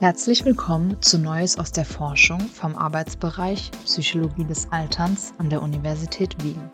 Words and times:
Herzlich 0.00 0.44
willkommen 0.44 1.00
zu 1.00 1.18
Neues 1.18 1.56
aus 1.56 1.70
der 1.70 1.84
Forschung 1.84 2.40
vom 2.40 2.74
Arbeitsbereich 2.74 3.70
Psychologie 3.84 4.44
des 4.44 4.70
Alterns 4.72 5.32
an 5.38 5.48
der 5.48 5.62
Universität 5.62 6.34
Wien. 6.42 6.68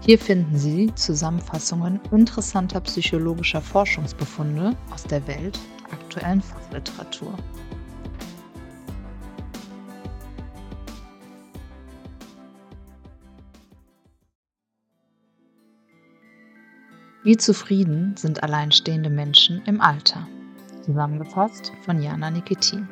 Hier 0.00 0.18
finden 0.18 0.58
Sie 0.58 0.92
Zusammenfassungen 0.96 2.00
interessanter 2.10 2.80
psychologischer 2.80 3.62
Forschungsbefunde 3.62 4.76
aus 4.92 5.04
der 5.04 5.24
Welt 5.28 5.56
der 5.86 5.92
aktuellen 5.92 6.42
Fachliteratur. 6.42 7.32
Wie 17.22 17.36
zufrieden 17.36 18.16
sind 18.16 18.42
alleinstehende 18.42 19.10
Menschen 19.10 19.62
im 19.66 19.80
Alter? 19.80 20.26
Zusammengefasst 20.82 21.72
von 21.84 22.02
Jana 22.02 22.28
Nikitin. 22.30 22.88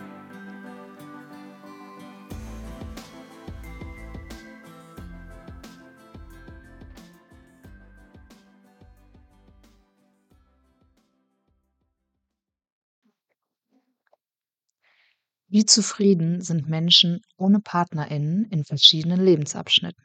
Wie 15.48 15.64
zufrieden 15.64 16.40
sind 16.42 16.68
Menschen 16.68 17.18
ohne 17.36 17.59
PartnerInnen 17.59 18.45
in 18.50 18.64
verschiedenen 18.64 19.20
Lebensabschnitten? 19.20 20.04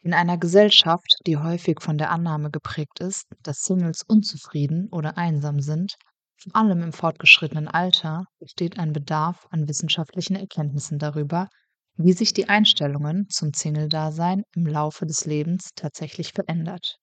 In 0.00 0.12
einer 0.12 0.36
Gesellschaft, 0.36 1.16
die 1.26 1.38
häufig 1.38 1.80
von 1.80 1.96
der 1.96 2.10
Annahme 2.10 2.50
geprägt 2.50 3.00
ist, 3.00 3.24
dass 3.42 3.62
Singles 3.62 4.02
unzufrieden 4.06 4.88
oder 4.90 5.16
einsam 5.16 5.60
sind, 5.60 5.96
vor 6.42 6.56
allem 6.56 6.82
im 6.82 6.92
fortgeschrittenen 6.92 7.68
Alter 7.68 8.24
besteht 8.38 8.78
ein 8.78 8.92
Bedarf 8.92 9.46
an 9.50 9.68
wissenschaftlichen 9.68 10.36
Erkenntnissen 10.36 10.98
darüber, 10.98 11.48
wie 11.96 12.12
sich 12.14 12.32
die 12.32 12.48
Einstellungen 12.48 13.28
zum 13.28 13.52
Single-Dasein 13.52 14.44
im 14.54 14.66
Laufe 14.66 15.04
des 15.04 15.26
Lebens 15.26 15.70
tatsächlich 15.76 16.32
verändert. 16.32 16.96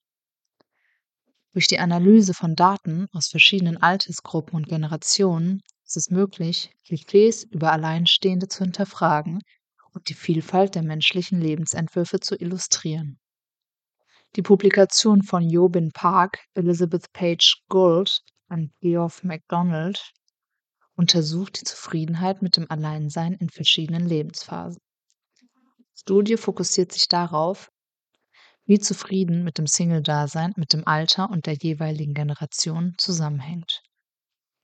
Durch 1.53 1.67
die 1.67 1.79
Analyse 1.79 2.33
von 2.33 2.55
Daten 2.55 3.07
aus 3.13 3.27
verschiedenen 3.27 3.77
Altersgruppen 3.77 4.55
und 4.55 4.67
Generationen 4.67 5.61
ist 5.85 5.97
es 5.97 6.09
möglich, 6.09 6.71
Klischees 6.85 7.43
über 7.43 7.71
Alleinstehende 7.71 8.47
zu 8.47 8.63
hinterfragen 8.63 9.41
und 9.93 10.09
die 10.09 10.13
Vielfalt 10.15 10.75
der 10.75 10.83
menschlichen 10.83 11.39
Lebensentwürfe 11.39 12.19
zu 12.19 12.35
illustrieren. 12.35 13.19
Die 14.35 14.41
Publikation 14.41 15.23
von 15.23 15.47
Jobin 15.49 15.91
Park, 15.91 16.39
Elizabeth 16.53 17.11
Page 17.13 17.61
Gould 17.69 18.21
und 18.49 18.71
Geoff 18.79 19.23
MacDonald 19.23 20.13
untersucht 20.95 21.61
die 21.61 21.65
Zufriedenheit 21.65 22.41
mit 22.41 22.57
dem 22.57 22.69
Alleinsein 22.69 23.33
in 23.33 23.49
verschiedenen 23.49 24.07
Lebensphasen. 24.07 24.81
Die 25.39 25.99
Studie 25.99 26.37
fokussiert 26.37 26.91
sich 26.91 27.07
darauf, 27.07 27.71
wie 28.65 28.79
zufrieden 28.79 29.43
mit 29.43 29.57
dem 29.57 29.67
Single-Dasein 29.67 30.53
mit 30.57 30.73
dem 30.73 30.85
Alter 30.85 31.29
und 31.29 31.45
der 31.45 31.55
jeweiligen 31.55 32.13
Generation 32.13 32.95
zusammenhängt. 32.97 33.81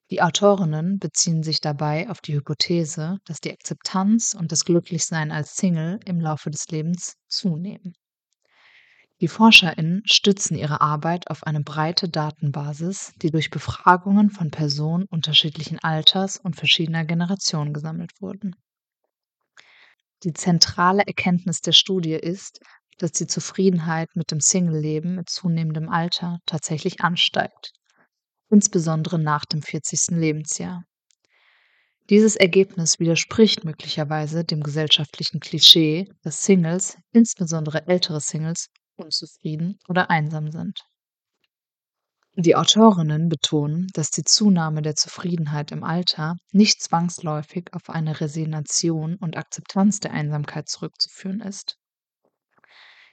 Die 0.09 0.21
Autorinnen 0.21 0.99
beziehen 0.99 1.41
sich 1.41 1.61
dabei 1.61 2.09
auf 2.09 2.19
die 2.19 2.35
Hypothese, 2.35 3.19
dass 3.25 3.39
die 3.39 3.51
Akzeptanz 3.51 4.35
und 4.37 4.51
das 4.51 4.65
Glücklichsein 4.65 5.31
als 5.31 5.55
Single 5.55 5.99
im 6.05 6.19
Laufe 6.19 6.51
des 6.51 6.67
Lebens 6.67 7.15
zunehmen. 7.27 7.95
Die 9.23 9.29
ForscherInnen 9.29 10.01
stützen 10.03 10.57
ihre 10.57 10.81
Arbeit 10.81 11.29
auf 11.29 11.43
eine 11.43 11.61
breite 11.61 12.09
Datenbasis, 12.09 13.13
die 13.21 13.31
durch 13.31 13.51
Befragungen 13.51 14.29
von 14.29 14.51
Personen 14.51 15.05
unterschiedlichen 15.05 15.79
Alters 15.79 16.35
und 16.35 16.57
verschiedener 16.57 17.05
Generationen 17.05 17.73
gesammelt 17.73 18.11
wurden. 18.19 18.53
Die 20.23 20.33
zentrale 20.33 21.03
Erkenntnis 21.07 21.61
der 21.61 21.71
Studie 21.71 22.15
ist, 22.15 22.59
dass 22.97 23.13
die 23.13 23.25
Zufriedenheit 23.25 24.09
mit 24.13 24.29
dem 24.29 24.41
Single-Leben 24.41 25.15
mit 25.15 25.29
zunehmendem 25.29 25.87
Alter 25.87 26.39
tatsächlich 26.45 26.99
ansteigt 26.99 27.71
insbesondere 28.49 29.19
nach 29.19 29.45
dem 29.45 29.61
40. 29.61 30.17
Lebensjahr. 30.17 30.83
Dieses 32.09 32.35
Ergebnis 32.35 32.99
widerspricht 32.99 33.63
möglicherweise 33.63 34.43
dem 34.43 34.61
gesellschaftlichen 34.61 35.39
Klischee, 35.39 36.09
dass 36.23 36.43
Singles, 36.43 36.97
insbesondere 37.13 37.87
ältere 37.87 38.19
Singles, 38.19 38.69
unzufrieden 38.95 39.79
oder 39.87 40.09
einsam 40.09 40.51
sind. 40.51 40.85
Die 42.35 42.55
Autorinnen 42.55 43.29
betonen, 43.29 43.89
dass 43.93 44.09
die 44.09 44.23
Zunahme 44.23 44.81
der 44.81 44.95
Zufriedenheit 44.95 45.71
im 45.71 45.83
Alter 45.83 46.37
nicht 46.51 46.81
zwangsläufig 46.81 47.71
auf 47.73 47.91
eine 47.91 48.19
Resignation 48.19 49.17
und 49.17 49.37
Akzeptanz 49.37 49.99
der 49.99 50.13
Einsamkeit 50.13 50.67
zurückzuführen 50.67 51.41
ist. 51.41 51.77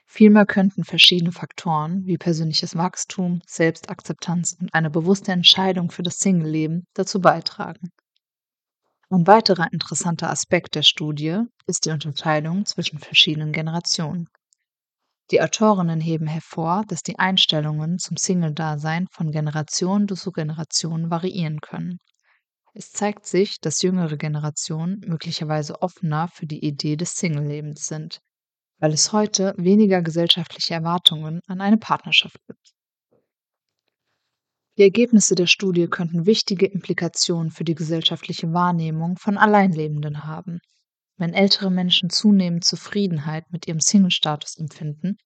Vielmehr 0.07 0.47
könnten 0.47 0.83
verschiedene 0.83 1.31
Faktoren 1.31 2.05
wie 2.05 2.17
persönliches 2.17 2.75
Wachstum, 2.75 3.41
Selbstakzeptanz 3.45 4.57
und 4.59 4.73
eine 4.73 4.89
bewusste 4.89 5.31
Entscheidung 5.31 5.91
für 5.91 6.03
das 6.03 6.17
Single-Leben 6.17 6.85
dazu 6.95 7.21
beitragen. 7.21 7.91
Ein 9.11 9.27
weiterer 9.27 9.71
interessanter 9.71 10.29
Aspekt 10.29 10.73
der 10.73 10.83
Studie 10.83 11.43
ist 11.67 11.85
die 11.85 11.91
Unterscheidung 11.91 12.65
zwischen 12.65 12.97
verschiedenen 12.97 13.51
Generationen. 13.51 14.27
Die 15.31 15.41
Autorinnen 15.41 16.01
heben 16.01 16.27
hervor, 16.27 16.83
dass 16.89 17.03
die 17.03 17.17
Einstellungen 17.17 17.99
zum 17.99 18.17
Single-Dasein 18.17 19.07
von 19.09 19.31
Generation 19.31 20.05
zu 20.09 20.31
Generation 20.33 21.09
variieren 21.09 21.61
können. 21.61 21.99
Es 22.73 22.91
zeigt 22.91 23.25
sich, 23.25 23.61
dass 23.61 23.81
jüngere 23.81 24.17
Generationen 24.17 24.99
möglicherweise 25.07 25.81
offener 25.81 26.27
für 26.27 26.47
die 26.47 26.65
Idee 26.65 26.97
des 26.97 27.15
Single-Lebens 27.15 27.85
sind, 27.87 28.19
weil 28.79 28.91
es 28.91 29.13
heute 29.13 29.53
weniger 29.57 30.01
gesellschaftliche 30.01 30.73
Erwartungen 30.73 31.39
an 31.47 31.61
eine 31.61 31.77
Partnerschaft 31.77 32.37
gibt. 32.47 32.73
Die 34.77 34.83
Ergebnisse 34.83 35.35
der 35.35 35.47
Studie 35.47 35.87
könnten 35.87 36.25
wichtige 36.25 36.65
Implikationen 36.65 37.51
für 37.51 37.63
die 37.63 37.75
gesellschaftliche 37.75 38.51
Wahrnehmung 38.51 39.15
von 39.17 39.37
Alleinlebenden 39.37 40.25
haben. 40.25 40.59
Wenn 41.21 41.35
ältere 41.35 41.69
Menschen 41.69 42.09
zunehmend 42.09 42.63
Zufriedenheit 42.63 43.45
mit 43.51 43.67
ihrem 43.67 43.79
Single-Status 43.79 44.57
empfinden, 44.57 45.17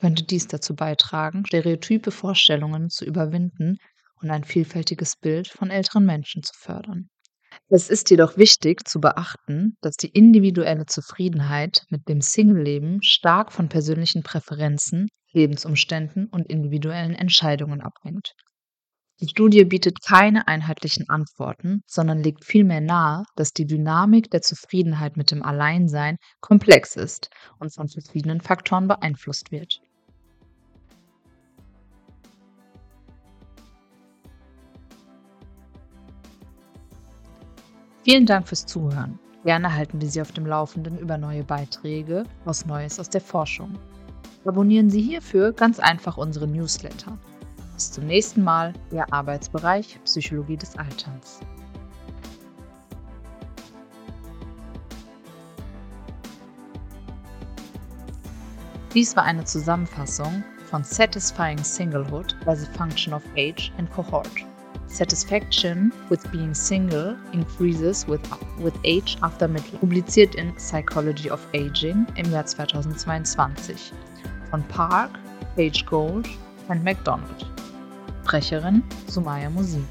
könnte 0.00 0.24
dies 0.24 0.48
dazu 0.48 0.74
beitragen, 0.74 1.46
stereotype 1.46 2.10
Vorstellungen 2.10 2.90
zu 2.90 3.04
überwinden 3.04 3.78
und 4.20 4.32
ein 4.32 4.42
vielfältiges 4.42 5.14
Bild 5.14 5.46
von 5.46 5.70
älteren 5.70 6.04
Menschen 6.04 6.42
zu 6.42 6.52
fördern. 6.52 7.10
Es 7.68 7.90
ist 7.90 8.10
jedoch 8.10 8.36
wichtig 8.36 8.88
zu 8.88 9.00
beachten, 9.00 9.76
dass 9.82 9.94
die 9.94 10.08
individuelle 10.08 10.86
Zufriedenheit 10.86 11.84
mit 11.90 12.08
dem 12.08 12.20
Single-Leben 12.22 13.00
stark 13.04 13.52
von 13.52 13.68
persönlichen 13.68 14.24
Präferenzen, 14.24 15.06
Lebensumständen 15.30 16.26
und 16.26 16.50
individuellen 16.50 17.14
Entscheidungen 17.14 17.82
abhängt. 17.82 18.34
Die 19.20 19.28
Studie 19.28 19.64
bietet 19.64 20.02
keine 20.02 20.46
einheitlichen 20.46 21.08
Antworten, 21.08 21.82
sondern 21.86 22.22
legt 22.22 22.44
vielmehr 22.44 22.82
nahe, 22.82 23.24
dass 23.34 23.54
die 23.54 23.66
Dynamik 23.66 24.30
der 24.30 24.42
Zufriedenheit 24.42 25.16
mit 25.16 25.30
dem 25.30 25.42
Alleinsein 25.42 26.18
komplex 26.42 26.96
ist 26.96 27.30
und 27.58 27.72
von 27.72 27.88
verschiedenen 27.88 28.42
Faktoren 28.42 28.88
beeinflusst 28.88 29.50
wird. 29.50 29.80
Vielen 38.04 38.26
Dank 38.26 38.46
fürs 38.46 38.66
Zuhören. 38.66 39.18
Gerne 39.44 39.72
halten 39.72 39.98
wir 39.98 40.08
Sie 40.08 40.20
auf 40.20 40.32
dem 40.32 40.44
Laufenden 40.44 40.98
über 40.98 41.16
neue 41.16 41.42
Beiträge, 41.42 42.24
was 42.44 42.66
Neues 42.66 43.00
aus 43.00 43.08
der 43.08 43.22
Forschung. 43.22 43.78
Abonnieren 44.44 44.90
Sie 44.90 45.00
hierfür 45.00 45.52
ganz 45.52 45.80
einfach 45.80 46.18
unsere 46.18 46.46
Newsletter. 46.46 47.18
Bis 47.76 47.92
zum 47.92 48.06
nächsten 48.06 48.42
Mal, 48.42 48.72
Ihr 48.90 49.04
Arbeitsbereich 49.12 50.00
Psychologie 50.04 50.56
des 50.56 50.78
Alterns. 50.78 51.40
Dies 58.94 59.14
war 59.14 59.24
eine 59.24 59.44
Zusammenfassung 59.44 60.42
von 60.70 60.82
Satisfying 60.82 61.62
Singlehood 61.62 62.34
by 62.46 62.56
the 62.56 62.64
Function 62.78 63.12
of 63.12 63.22
Age 63.36 63.70
and 63.76 63.92
Cohort. 63.92 64.46
Satisfaction 64.86 65.92
with 66.08 66.26
being 66.32 66.54
single 66.54 67.14
increases 67.32 68.08
with, 68.08 68.22
with 68.58 68.72
age 68.84 69.18
after 69.20 69.46
middle. 69.46 69.78
Publiziert 69.80 70.34
in 70.34 70.58
Psychology 70.58 71.30
of 71.30 71.46
Aging 71.52 72.06
im 72.16 72.32
Jahr 72.32 72.46
2022 72.46 73.92
von 74.50 74.62
Park, 74.68 75.10
Page 75.56 75.84
Gold 75.84 76.26
und 76.68 76.82
McDonald. 76.82 77.46
Sprecherin 78.26 78.82
Sumaya 79.06 79.46
Musik. 79.48 79.86